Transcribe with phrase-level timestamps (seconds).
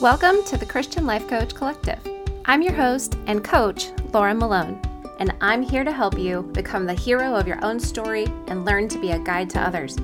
[0.00, 2.00] Welcome to the Christian Life Coach Collective.
[2.46, 4.82] I'm your host and coach, Laura Malone,
[5.20, 8.88] and I'm here to help you become the hero of your own story and learn
[8.88, 9.96] to be a guide to others.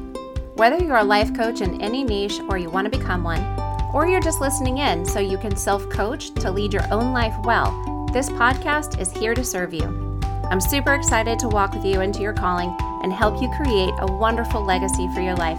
[0.54, 3.42] Whether you're a life coach in any niche or you want to become one,
[3.92, 7.34] or you're just listening in so you can self coach to lead your own life
[7.42, 10.20] well, this podcast is here to serve you.
[10.44, 14.06] I'm super excited to walk with you into your calling and help you create a
[14.06, 15.58] wonderful legacy for your life.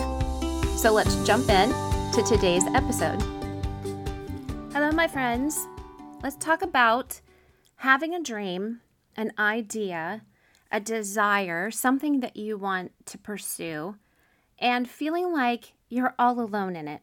[0.78, 1.70] So let's jump in
[2.14, 3.41] to today's episode.
[4.74, 5.68] Hello, my friends.
[6.24, 7.20] Let's talk about
[7.76, 8.80] having a dream,
[9.18, 10.22] an idea,
[10.72, 13.98] a desire, something that you want to pursue,
[14.58, 17.02] and feeling like you're all alone in it.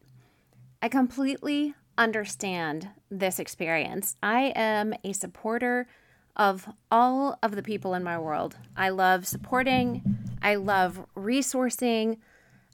[0.80, 4.16] I completely understand this experience.
[4.23, 5.88] I am a supporter
[6.37, 8.56] of all of the people in my world.
[8.78, 12.16] I love supporting, I love resourcing,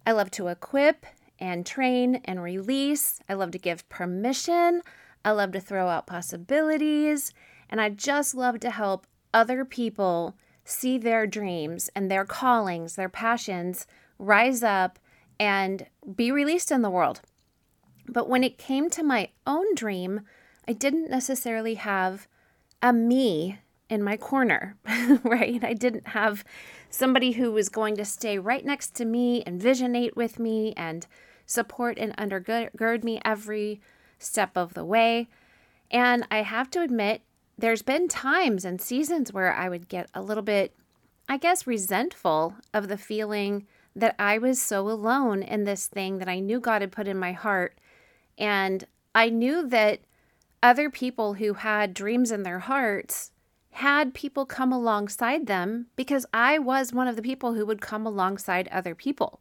[0.06, 1.04] I love to equip
[1.38, 3.20] and train and release.
[3.28, 4.82] I love to give permission.
[5.24, 7.32] I love to throw out possibilities.
[7.68, 13.08] And I just love to help other people see their dreams and their callings, their
[13.08, 13.86] passions
[14.18, 14.98] rise up
[15.38, 17.20] and be released in the world.
[18.08, 20.22] But when it came to my own dream,
[20.69, 22.28] I didn't necessarily have
[22.82, 24.77] a me in my corner,
[25.24, 25.62] right?
[25.62, 26.44] I didn't have
[26.90, 31.06] somebody who was going to stay right next to me and visionate with me and
[31.46, 33.80] support and undergird me every
[34.18, 35.28] step of the way.
[35.91, 37.22] And I have to admit,
[37.56, 40.74] there's been times and seasons where I would get a little bit,
[41.28, 46.28] I guess, resentful of the feeling that I was so alone in this thing that
[46.28, 47.78] I knew God had put in my heart.
[48.36, 50.00] And I knew that
[50.62, 53.30] other people who had dreams in their hearts
[53.75, 58.06] had people come alongside them because I was one of the people who would come
[58.06, 59.41] alongside other people.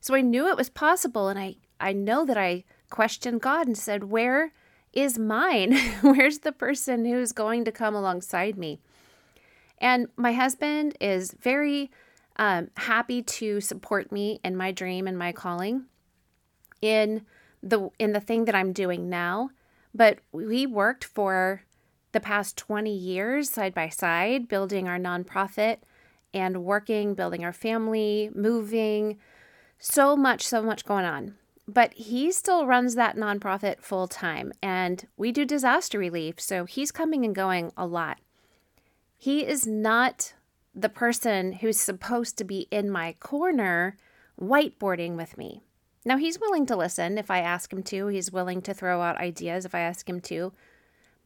[0.00, 3.76] So I knew it was possible and I I know that I questioned God and
[3.76, 4.52] said, "Where
[4.94, 5.76] is mine?
[6.00, 8.80] Where's the person who's going to come alongside me?"
[9.76, 11.90] And my husband is very
[12.36, 15.84] um, happy to support me in my dream and my calling
[16.80, 17.26] in
[17.62, 19.50] the in the thing that I'm doing now.
[19.94, 21.62] But we worked for
[22.12, 25.78] the past 20 years side by side, building our nonprofit
[26.34, 29.18] and working, building our family, moving,
[29.78, 31.34] so much, so much going on.
[31.66, 36.40] But he still runs that nonprofit full time, and we do disaster relief.
[36.40, 38.18] So he's coming and going a lot.
[39.16, 40.32] He is not
[40.74, 43.96] the person who's supposed to be in my corner
[44.40, 45.60] whiteboarding with me.
[46.04, 49.18] Now, he's willing to listen if I ask him to, he's willing to throw out
[49.18, 50.52] ideas if I ask him to.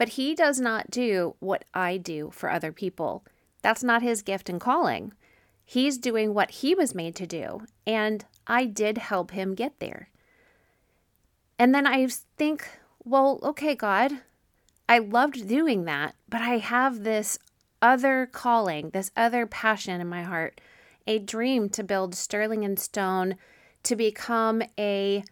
[0.03, 3.25] But he does not do what I do for other people.
[3.63, 5.13] That's not his gift and calling.
[5.65, 10.09] He's doing what he was made to do, and I did help him get there.
[11.57, 12.69] And then I think,
[13.05, 14.11] well, okay, God,
[14.89, 17.39] I loved doing that, but I have this
[17.81, 20.61] other calling, this other passion in my heart,
[21.07, 23.37] a dream to build Sterling and Stone
[23.85, 25.23] to become a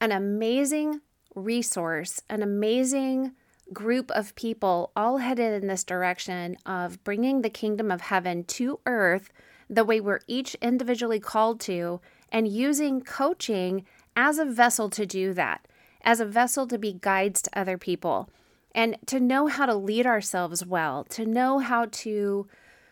[0.00, 1.02] an amazing
[1.34, 3.32] resource, an amazing
[3.72, 8.78] group of people all headed in this direction of bringing the kingdom of heaven to
[8.86, 9.32] earth
[9.68, 15.32] the way we're each individually called to, and using coaching as a vessel to do
[15.32, 15.66] that,
[16.02, 18.28] as a vessel to be guides to other people,
[18.74, 22.46] and to know how to lead ourselves well, to know how to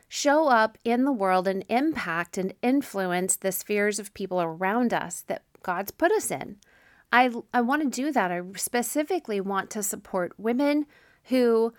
[0.08, 5.22] show up in the world and impact and influence the spheres of people around us
[5.26, 6.56] that God's put us in.
[7.12, 8.32] I, I want to do that.
[8.32, 10.86] I specifically want to support women
[11.24, 11.74] who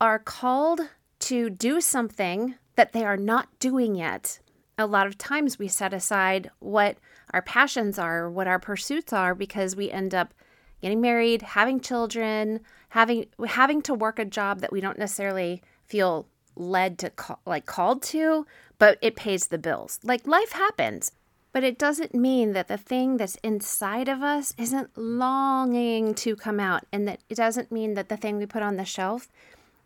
[0.00, 0.80] are called
[1.18, 4.38] to do something that they are not doing yet.
[4.78, 6.98] A lot of times we set aside what
[7.32, 10.32] our passions are, what our pursuits are, because we end up
[10.80, 16.28] getting married, having children, having having to work a job that we don't necessarily feel
[16.54, 18.46] led to call, like called to,
[18.78, 19.98] but it pays the bills.
[20.02, 21.12] Like life happens.
[21.56, 26.60] But it doesn't mean that the thing that's inside of us isn't longing to come
[26.60, 26.84] out.
[26.92, 29.30] And that it doesn't mean that the thing we put on the shelf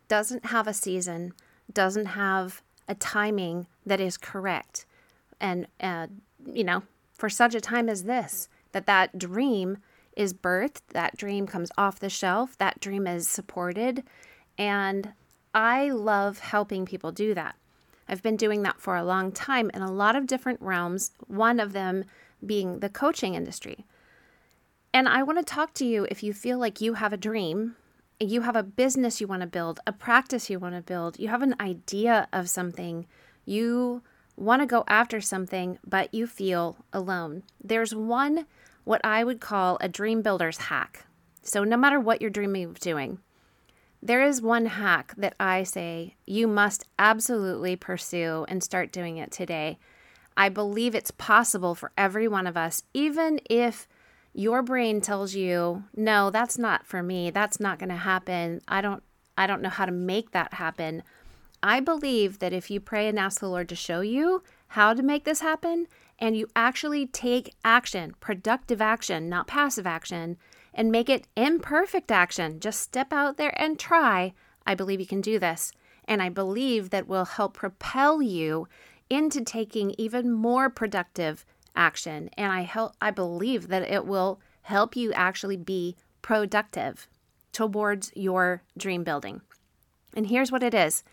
[0.09, 1.31] doesn't have a season,
[1.71, 4.85] doesn't have a timing that is correct.
[5.39, 6.07] And, uh,
[6.45, 6.83] you know,
[7.13, 9.77] for such a time as this, that that dream
[10.17, 14.03] is birthed, that dream comes off the shelf, that dream is supported.
[14.57, 15.13] And
[15.53, 17.55] I love helping people do that.
[18.11, 21.61] I've been doing that for a long time in a lot of different realms, one
[21.61, 22.03] of them
[22.45, 23.85] being the coaching industry.
[24.93, 27.77] And I want to talk to you if you feel like you have a dream,
[28.19, 31.29] you have a business you want to build, a practice you want to build, you
[31.29, 33.07] have an idea of something,
[33.45, 34.03] you
[34.35, 37.43] want to go after something, but you feel alone.
[37.63, 38.45] There's one,
[38.83, 41.05] what I would call a dream builder's hack.
[41.43, 43.19] So, no matter what you're dreaming of doing,
[44.01, 49.31] there is one hack that I say you must absolutely pursue and start doing it
[49.31, 49.77] today.
[50.35, 53.87] I believe it's possible for every one of us, even if
[54.33, 57.29] your brain tells you, "No, that's not for me.
[57.29, 58.61] That's not going to happen.
[58.67, 59.03] I don't
[59.37, 61.03] I don't know how to make that happen."
[61.63, 65.03] I believe that if you pray and ask the Lord to show you how to
[65.03, 65.87] make this happen
[66.17, 70.37] and you actually take action, productive action, not passive action,
[70.73, 74.33] and make it imperfect action, just step out there and try,
[74.65, 75.71] I believe you can do this.
[76.05, 78.67] And I believe that will help propel you
[79.09, 81.45] into taking even more productive
[81.75, 82.29] action.
[82.37, 87.07] And I help I believe that it will help you actually be productive
[87.51, 89.41] towards your dream building.
[90.15, 91.03] And here's what it is.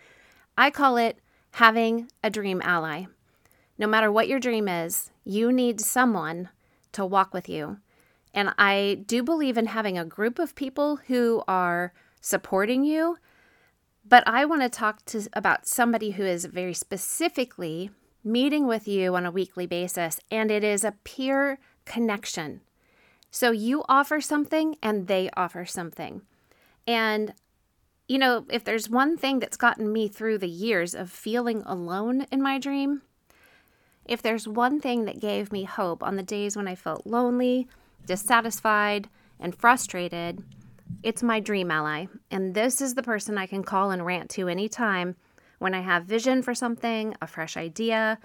[0.56, 1.18] I call it
[1.52, 3.06] having a dream ally.
[3.78, 6.48] No matter what your dream is, you need someone
[6.92, 7.78] to walk with you.
[8.34, 13.18] And I do believe in having a group of people who are supporting you.
[14.06, 17.90] But I want to talk to about somebody who is very specifically
[18.24, 22.60] meeting with you on a weekly basis and it is a peer connection.
[23.30, 26.22] So you offer something and they offer something.
[26.86, 27.34] And
[28.08, 32.26] you know, if there's one thing that's gotten me through the years of feeling alone
[32.32, 33.02] in my dream,
[34.06, 37.68] if there's one thing that gave me hope on the days when I felt lonely,
[38.06, 39.08] dissatisfied,
[39.40, 40.42] and frustrated,
[41.02, 42.06] it's my dream ally.
[42.30, 45.16] And this is the person I can call and rant to anytime
[45.58, 48.18] when I have vision for something, a fresh idea,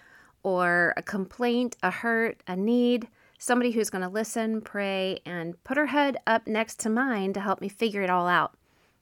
[0.43, 5.77] or a complaint, a hurt, a need, somebody who's going to listen, pray, and put
[5.77, 8.55] her head up next to mine to help me figure it all out.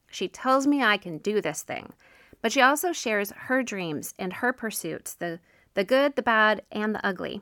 [0.09, 1.93] She tells me I can do this thing,
[2.41, 5.39] but she also shares her dreams and her pursuits the,
[5.73, 7.41] the good, the bad, and the ugly.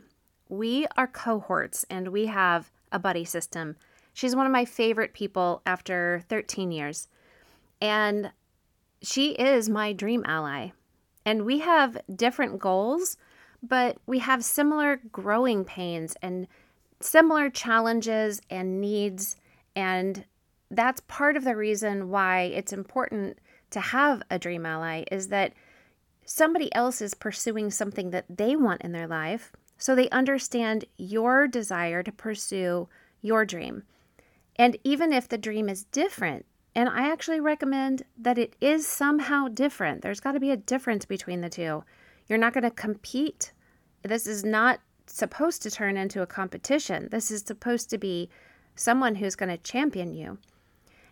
[0.49, 3.75] We are cohorts and we have a buddy system.
[4.13, 7.07] She's one of my favorite people after 13 years.
[7.81, 8.31] And
[9.01, 10.71] she is my dream ally.
[11.25, 13.17] And we have different goals,
[13.61, 16.47] but we have similar growing pains and
[17.01, 19.37] similar challenges and needs.
[19.75, 20.25] And
[20.71, 23.39] that's part of the reason why it's important
[23.71, 25.53] to have a dream ally is that
[26.25, 31.47] somebody else is pursuing something that they want in their life so they understand your
[31.47, 32.87] desire to pursue
[33.21, 33.83] your dream.
[34.55, 36.45] And even if the dream is different
[36.75, 41.05] and i actually recommend that it is somehow different there's got to be a difference
[41.05, 41.83] between the two.
[42.27, 43.51] You're not going to compete.
[44.03, 47.09] This is not supposed to turn into a competition.
[47.11, 48.29] This is supposed to be
[48.75, 50.37] someone who's going to champion you.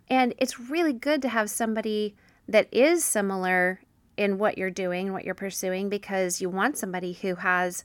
[0.09, 2.15] And it's really good to have somebody
[2.47, 3.81] that is similar
[4.15, 7.83] in what you're doing, what you're pursuing, because you want somebody who has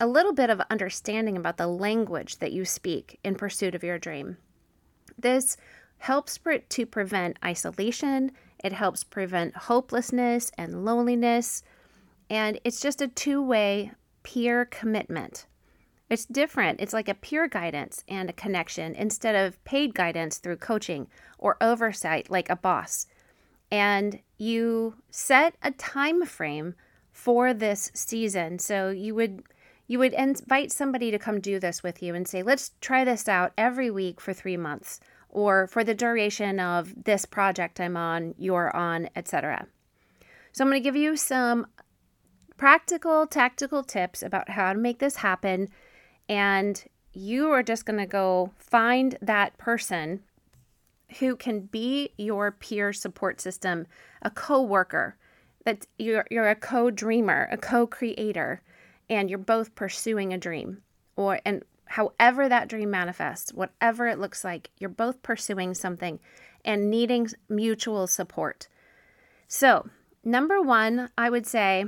[0.00, 3.98] a little bit of understanding about the language that you speak in pursuit of your
[3.98, 4.36] dream.
[5.18, 5.56] This
[5.98, 11.62] helps to prevent isolation, it helps prevent hopelessness and loneliness,
[12.30, 13.92] and it's just a two way
[14.22, 15.46] peer commitment.
[16.10, 16.80] It's different.
[16.80, 21.08] It's like a peer guidance and a connection instead of paid guidance through coaching
[21.38, 23.06] or oversight like a boss.
[23.70, 26.74] And you set a time frame
[27.10, 28.58] for this season.
[28.58, 29.42] So you would
[29.88, 33.28] you would invite somebody to come do this with you and say, "Let's try this
[33.28, 38.34] out every week for 3 months." Or for the duration of this project I'm on,
[38.38, 39.66] you're on, etc.
[40.52, 41.66] So I'm going to give you some
[42.56, 45.68] practical, tactical tips about how to make this happen
[46.28, 50.20] and you are just going to go find that person
[51.18, 53.86] who can be your peer support system,
[54.22, 55.16] a co-worker,
[55.64, 58.62] that you're, you're a co-dreamer, a co-creator,
[59.08, 60.82] and you're both pursuing a dream.
[61.16, 66.20] Or and however that dream manifests, whatever it looks like, you're both pursuing something
[66.64, 68.68] and needing mutual support.
[69.46, 69.88] So,
[70.24, 71.86] number 1, I would say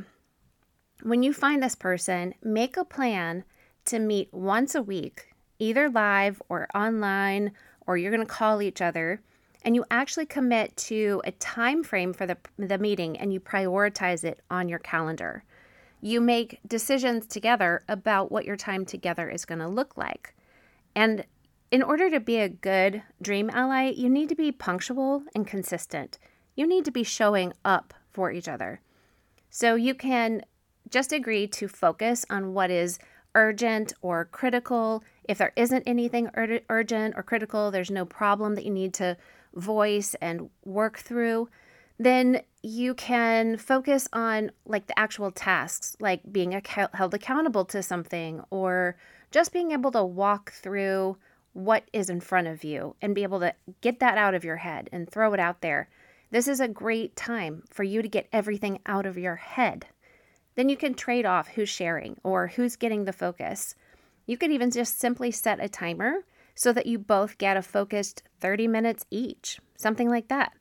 [1.03, 3.45] when you find this person, make a plan
[3.87, 7.53] to meet once a week, either live or online,
[7.87, 9.21] or you're going to call each other,
[9.63, 14.25] and you actually commit to a time frame for the, the meeting and you prioritize
[14.25, 15.45] it on your calendar.
[16.01, 20.35] You make decisions together about what your time together is going to look like.
[20.95, 21.25] And
[21.71, 26.19] in order to be a good dream ally, you need to be punctual and consistent.
[26.57, 28.81] You need to be showing up for each other.
[29.51, 30.43] So you can
[30.89, 32.99] just agree to focus on what is
[33.35, 35.05] urgent or critical.
[35.25, 39.17] If there isn't anything ur- urgent or critical, there's no problem that you need to
[39.55, 41.49] voice and work through,
[42.01, 47.83] then you can focus on like the actual tasks, like being ac- held accountable to
[47.83, 48.97] something or
[49.31, 51.19] just being able to walk through
[51.53, 54.57] what is in front of you and be able to get that out of your
[54.57, 55.91] head and throw it out there.
[56.31, 59.85] This is a great time for you to get everything out of your head.
[60.55, 63.75] Then you can trade off who's sharing or who's getting the focus.
[64.25, 68.23] You could even just simply set a timer so that you both get a focused
[68.41, 70.53] 30 minutes each, something like that.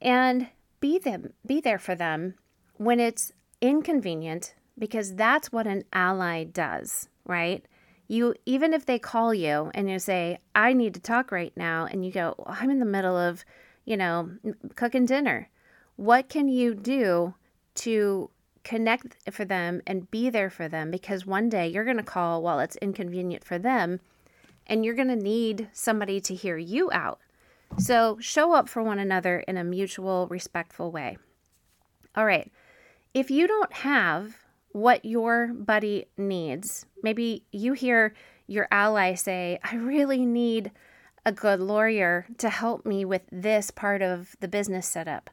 [0.00, 0.48] And
[0.80, 2.34] be them be there for them
[2.76, 7.64] when it's inconvenient because that's what an ally does, right?
[8.06, 11.86] You even if they call you and you say, "I need to talk right now,"
[11.86, 13.44] and you go, well, "I'm in the middle of,
[13.84, 14.30] you know,
[14.76, 15.48] cooking dinner."
[15.96, 17.34] What can you do
[17.74, 18.30] to
[18.68, 22.42] connect for them and be there for them because one day you're going to call
[22.42, 23.98] while it's inconvenient for them
[24.66, 27.18] and you're going to need somebody to hear you out.
[27.76, 31.18] So show up for one another in a mutual, respectful way.
[32.16, 32.50] All right.
[33.14, 34.36] If you don't have
[34.72, 38.14] what your buddy needs, maybe you hear
[38.46, 40.72] your ally say, I really need
[41.24, 45.30] a good lawyer to help me with this part of the business setup.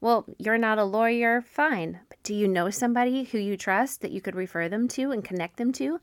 [0.00, 2.00] Well, you're not a lawyer, fine.
[2.08, 5.24] But do you know somebody who you trust that you could refer them to and
[5.24, 6.00] connect them to?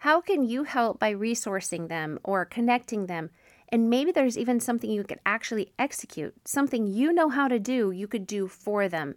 [0.00, 3.30] How can you help by resourcing them or connecting them?
[3.72, 7.90] And maybe there's even something you could actually execute, something you know how to do,
[7.90, 9.14] you could do for them.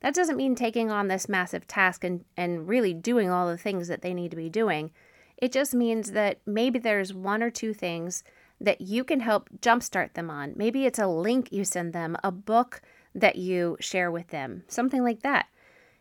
[0.00, 3.88] That doesn't mean taking on this massive task and, and really doing all the things
[3.88, 4.92] that they need to be doing.
[5.36, 8.22] It just means that maybe there's one or two things
[8.60, 10.54] that you can help jumpstart them on.
[10.56, 12.80] Maybe it's a link you send them, a book
[13.14, 15.46] that you share with them, something like that.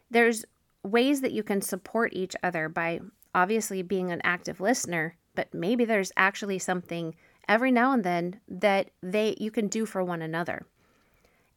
[0.09, 0.45] There's
[0.83, 3.01] ways that you can support each other by
[3.33, 7.15] obviously being an active listener, but maybe there's actually something
[7.47, 10.65] every now and then that they you can do for one another.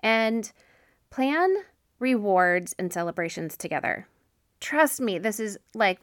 [0.01, 0.51] And
[1.11, 1.55] plan
[1.99, 4.07] rewards and celebrations together.
[4.61, 6.01] Trust me, this is like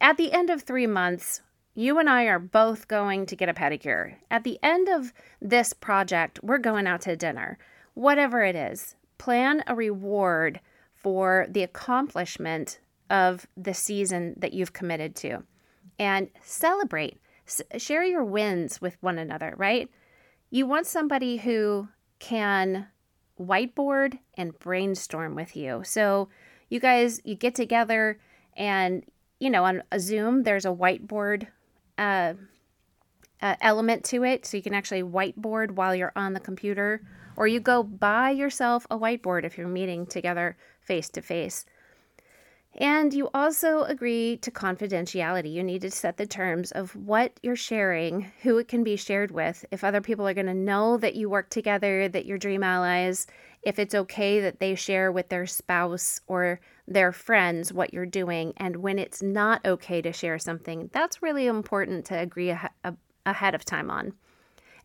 [0.00, 1.40] at the end of 3 months,
[1.74, 4.16] you and I are both going to get a pedicure.
[4.30, 7.58] At the end of this project, we're going out to dinner
[7.94, 10.60] whatever it is, plan a reward
[10.94, 15.42] for the accomplishment of the season that you've committed to
[15.98, 17.20] and celebrate.
[17.76, 19.90] Share your wins with one another, right?
[20.50, 22.88] You want somebody who can
[23.40, 25.82] whiteboard and brainstorm with you.
[25.84, 26.28] So
[26.68, 28.18] you guys, you get together
[28.56, 29.04] and,
[29.40, 31.48] you know, on a Zoom, there's a whiteboard
[31.98, 32.34] uh,
[33.42, 34.46] uh, element to it.
[34.46, 37.02] So you can actually whiteboard while you're on the computer
[37.36, 41.66] or you go buy yourself a whiteboard if you're meeting together face to face.
[42.76, 45.52] And you also agree to confidentiality.
[45.52, 49.30] You need to set the terms of what you're sharing, who it can be shared
[49.30, 52.64] with, if other people are going to know that you work together, that you're dream
[52.64, 53.28] allies,
[53.62, 58.52] if it's okay that they share with their spouse or their friends what you're doing,
[58.56, 60.90] and when it's not okay to share something.
[60.92, 62.54] That's really important to agree
[63.24, 64.14] ahead of time on.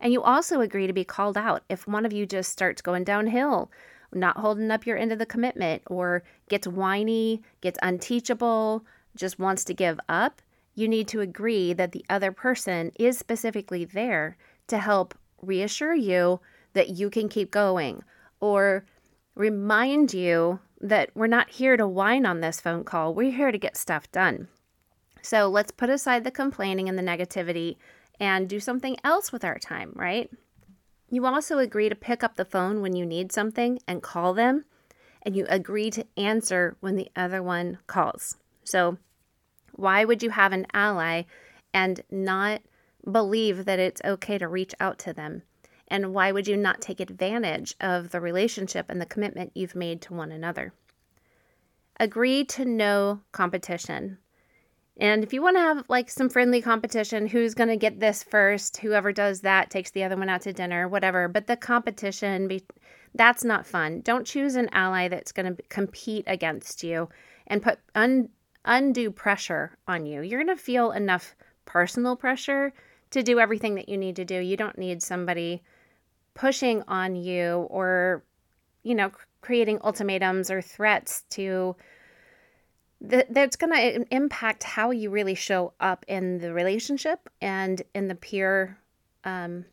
[0.00, 3.04] And you also agree to be called out if one of you just starts going
[3.04, 3.70] downhill,
[4.12, 8.84] not holding up your end of the commitment, or gets whiny, gets unteachable,
[9.16, 10.42] just wants to give up.
[10.74, 14.36] You need to agree that the other person is specifically there
[14.68, 16.40] to help reassure you
[16.72, 18.02] that you can keep going
[18.40, 18.84] or
[19.34, 23.14] remind you that we're not here to whine on this phone call.
[23.14, 24.48] We're here to get stuff done.
[25.22, 27.76] So let's put aside the complaining and the negativity
[28.18, 30.30] and do something else with our time, right?
[31.10, 34.64] You also agree to pick up the phone when you need something and call them,
[35.22, 38.36] and you agree to answer when the other one calls.
[38.62, 38.96] So,
[39.72, 41.24] why would you have an ally
[41.74, 42.62] and not
[43.10, 45.42] believe that it's okay to reach out to them?
[45.88, 50.00] And why would you not take advantage of the relationship and the commitment you've made
[50.02, 50.72] to one another?
[51.98, 54.18] Agree to no competition.
[55.00, 58.22] And if you want to have like some friendly competition, who's going to get this
[58.22, 61.26] first, whoever does that takes the other one out to dinner, whatever.
[61.26, 62.62] But the competition, be,
[63.14, 64.02] that's not fun.
[64.02, 67.08] Don't choose an ally that's going to compete against you
[67.46, 68.28] and put un,
[68.66, 70.20] undue pressure on you.
[70.20, 72.74] You're going to feel enough personal pressure
[73.10, 74.38] to do everything that you need to do.
[74.38, 75.62] You don't need somebody
[76.34, 78.22] pushing on you or,
[78.82, 81.74] you know, creating ultimatums or threats to
[83.00, 88.08] that that's going to impact how you really show up in the relationship and in
[88.08, 88.78] the peer
[89.24, 89.64] um,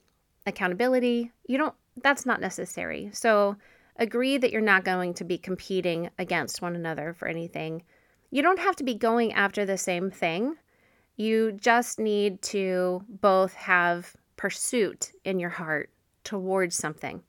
[0.45, 1.31] accountability.
[1.45, 3.09] You don't, that's not necessary.
[3.13, 3.57] So
[3.97, 7.83] agree that you're not going to be competing against one another for anything.
[8.31, 10.55] You don't have to be going after the same thing.
[11.15, 15.89] You just need to both have pursuit in your heart
[16.23, 17.23] towards something.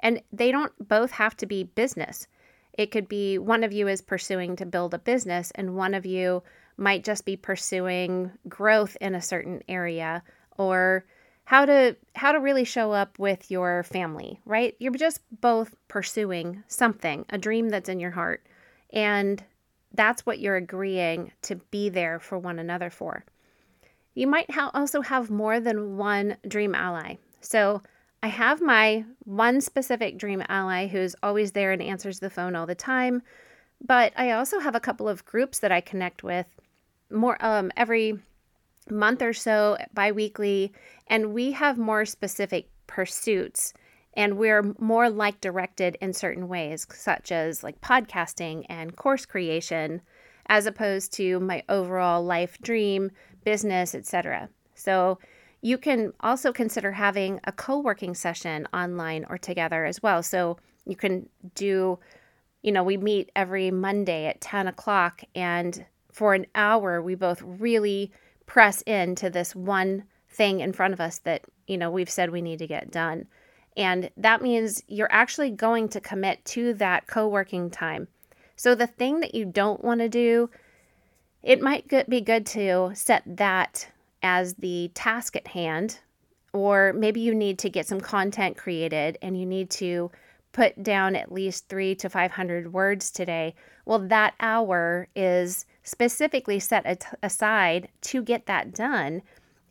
[0.00, 2.26] And they don't both have to be business.
[2.74, 6.04] It could be one of you is pursuing to build a business, and one of
[6.04, 6.42] you
[6.76, 10.22] might just be pursuing growth in a certain area
[10.58, 11.04] or
[11.44, 14.74] how to how to really show up with your family, right?
[14.78, 18.44] You're just both pursuing something, a dream that's in your heart.
[18.92, 19.42] And
[19.92, 23.24] that's what you're agreeing to be there for one another for.
[24.14, 27.16] You might ha- also have more than one dream ally.
[27.40, 27.82] So,
[28.24, 32.64] I have my one specific dream ally who's always there and answers the phone all
[32.64, 33.20] the time,
[33.86, 36.46] but I also have a couple of groups that I connect with
[37.10, 38.18] more um, every
[38.88, 40.72] month or so, biweekly,
[41.06, 43.74] and we have more specific pursuits
[44.14, 50.00] and we're more like directed in certain ways, such as like podcasting and course creation,
[50.46, 53.10] as opposed to my overall life dream,
[53.44, 54.48] business, etc.
[54.74, 55.18] So
[55.64, 60.22] you can also consider having a co working session online or together as well.
[60.22, 61.98] So you can do,
[62.62, 67.40] you know, we meet every Monday at 10 o'clock, and for an hour, we both
[67.40, 68.12] really
[68.44, 72.42] press into this one thing in front of us that, you know, we've said we
[72.42, 73.26] need to get done.
[73.74, 78.08] And that means you're actually going to commit to that co working time.
[78.54, 80.50] So the thing that you don't want to do,
[81.42, 83.88] it might be good to set that
[84.24, 86.00] as the task at hand,
[86.52, 90.10] or maybe you need to get some content created and you need to
[90.52, 93.54] put down at least three to 500 words today.
[93.84, 99.22] Well, that hour is specifically set aside to get that done.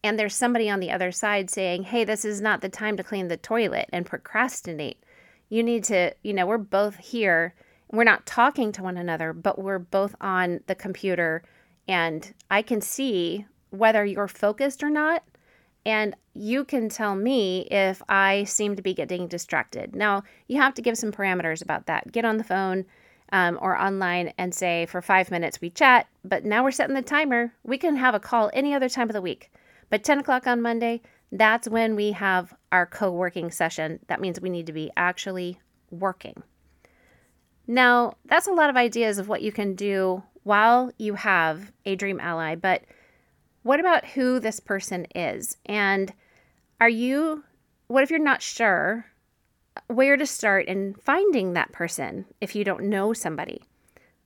[0.04, 3.04] And there's somebody on the other side saying, hey, this is not the time to
[3.04, 5.02] clean the toilet and procrastinate.
[5.50, 7.56] You need to, you know, we're both here.
[7.92, 11.44] We're not talking to one another, but we're both on the computer.
[11.88, 15.24] And I can see whether you're focused or not.
[15.86, 19.96] And you can tell me if I seem to be getting distracted.
[19.96, 22.12] Now, you have to give some parameters about that.
[22.12, 22.86] Get on the phone
[23.32, 27.02] um, or online and say, for five minutes we chat, but now we're setting the
[27.02, 27.52] timer.
[27.64, 29.52] We can have a call any other time of the week.
[29.90, 31.02] But 10 o'clock on Monday,
[31.32, 34.00] that's when we have our co working session.
[34.08, 36.44] That means we need to be actually working.
[37.68, 41.96] Now, that's a lot of ideas of what you can do while you have a
[41.96, 42.84] dream ally, but
[43.64, 45.58] what about who this person is?
[45.66, 46.14] And
[46.80, 47.44] are you,
[47.88, 49.06] what if you're not sure
[49.88, 53.64] where to start in finding that person if you don't know somebody?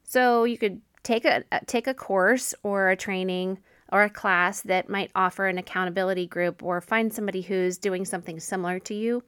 [0.03, 3.59] So you could take a take a course or a training
[3.91, 8.39] or a class that might offer an accountability group or find somebody who's doing something
[8.39, 9.23] similar to you.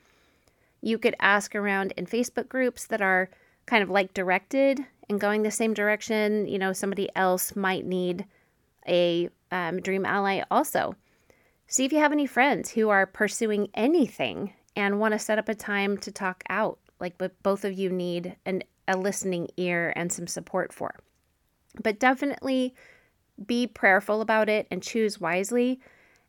[0.81, 3.29] You could ask around in Facebook groups that are
[3.65, 6.47] kind of like directed and going the same direction.
[6.47, 8.25] You know, somebody else might need
[8.87, 10.95] a um, Dream Ally also.
[11.67, 15.49] See if you have any friends who are pursuing anything and want to set up
[15.49, 19.93] a time to talk out, like but both of you need an, a listening ear
[19.95, 20.95] and some support for.
[21.81, 22.73] But definitely
[23.45, 25.79] be prayerful about it and choose wisely.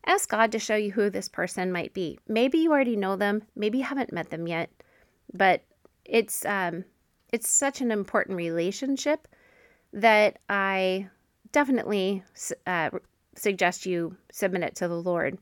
[0.05, 2.19] Ask God to show you who this person might be.
[2.27, 4.69] Maybe you already know them, maybe you haven't met them yet,
[5.33, 5.63] but
[6.05, 6.85] it's um,
[7.31, 9.27] it's such an important relationship
[9.93, 11.09] that I
[11.51, 12.23] definitely
[12.65, 12.89] uh,
[13.35, 15.37] suggest you submit it to the Lord.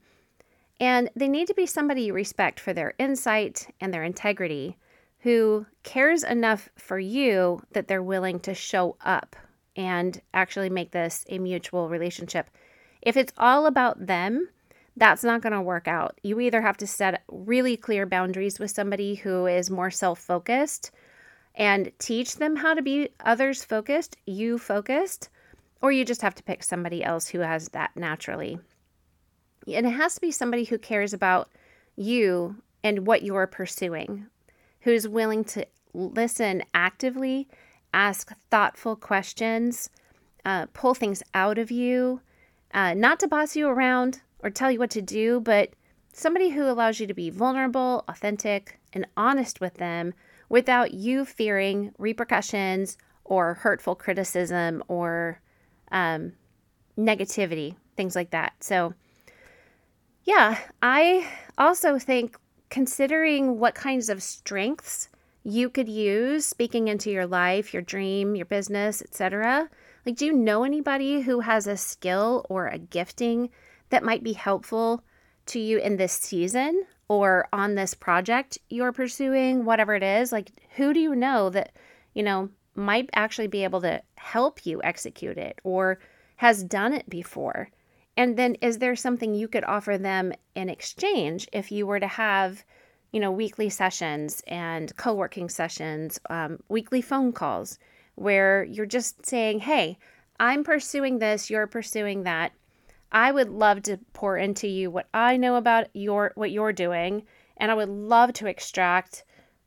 [0.79, 4.77] And they need to be somebody you respect for their insight and their integrity,
[5.19, 9.35] who cares enough for you that they're willing to show up
[9.75, 12.49] and actually make this a mutual relationship.
[13.01, 14.47] If it's all about them,
[14.95, 16.19] that's not going to work out.
[16.23, 20.91] You either have to set really clear boundaries with somebody who is more self focused
[21.55, 25.29] and teach them how to be others focused, you focused,
[25.81, 28.59] or you just have to pick somebody else who has that naturally.
[29.67, 31.49] And it has to be somebody who cares about
[31.95, 34.27] you and what you're pursuing,
[34.81, 37.47] who's willing to listen actively,
[37.93, 39.89] ask thoughtful questions,
[40.45, 42.21] uh, pull things out of you,
[42.73, 45.71] uh, not to boss you around or tell you what to do, but
[46.13, 50.13] somebody who allows you to be vulnerable, authentic, and honest with them
[50.47, 55.41] without you fearing repercussions or hurtful criticism or
[55.91, 56.33] um,
[56.97, 58.53] negativity, things like that.
[58.61, 58.93] So,
[60.23, 62.37] yeah, I also think
[62.69, 65.09] considering what kinds of strengths
[65.43, 69.69] you could use speaking into your life, your dream, your business, etc.
[70.05, 73.49] Like, do you know anybody who has a skill or a gifting
[73.89, 75.03] that might be helpful
[75.47, 80.31] to you in this season or on this project you're pursuing, whatever it is?
[80.31, 81.71] Like, who do you know that,
[82.13, 82.49] you know,
[82.79, 85.99] might actually be able to help you execute it or
[86.37, 87.69] has done it before?
[88.17, 92.07] And then is there something you could offer them in exchange if you were to
[92.07, 92.65] have,
[93.11, 97.79] you know, weekly sessions and co working sessions, um, weekly phone calls
[98.15, 99.97] where you're just saying, hey,
[100.39, 102.51] I'm pursuing this, you're pursuing that.
[103.11, 107.23] I would love to pour into you what I know about your what you're doing,
[107.57, 109.23] and I would love to extract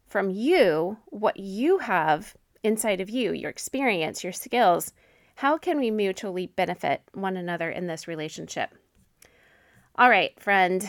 [0.07, 4.93] from you what you have inside of you, your experience, your skills.
[5.37, 8.71] How can we mutually benefit one another in this relationship?
[9.97, 10.89] All right, friend.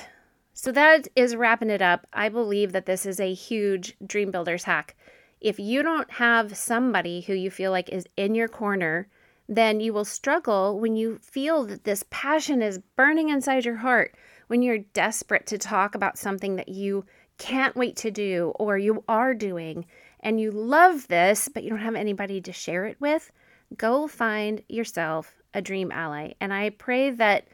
[0.54, 2.06] So that is wrapping it up.
[2.14, 4.96] I believe that this is a huge dream builder's hack.
[5.42, 9.08] If you don't have somebody who you feel like is in your corner,
[9.50, 14.16] then you will struggle when you feel that this passion is burning inside your heart,
[14.48, 17.06] when you're desperate to talk about something that you
[17.38, 19.86] can't wait to do or you are doing,
[20.24, 23.32] and you love this, but you don't have anybody to share it with.
[23.78, 26.34] Go find yourself a dream ally.
[26.40, 27.48] And I pray that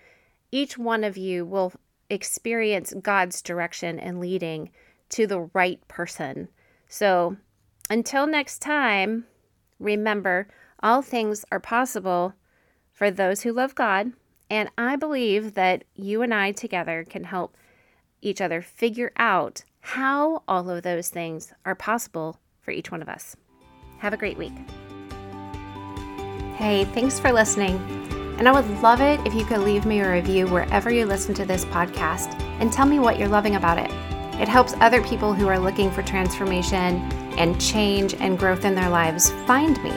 [0.52, 1.74] each one of you will
[2.10, 4.70] experience God's direction and leading
[5.10, 6.48] to the right person.
[6.88, 7.38] So
[7.90, 9.26] until next time,
[9.80, 10.48] remember
[10.82, 12.34] all things are possible
[12.92, 14.14] for those who love God.
[14.50, 17.56] And I believe that you and I together can help
[18.22, 22.38] each other figure out how all of those things are possible
[22.70, 23.36] for each one of us.
[23.98, 24.54] Have a great week.
[26.56, 27.78] Hey, thanks for listening.
[28.38, 31.34] And I would love it if you could leave me a review wherever you listen
[31.36, 33.92] to this podcast and tell me what you're loving about it.
[34.40, 37.02] It helps other people who are looking for transformation
[37.40, 39.94] and change and growth in their lives find me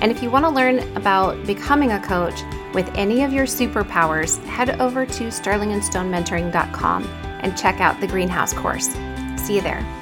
[0.00, 2.42] and if you want to learn about becoming a coach
[2.72, 7.04] with any of your superpowers, head over to sterlingandstonementoring.com
[7.42, 8.88] and check out the Greenhouse course.
[9.36, 9.99] See you there.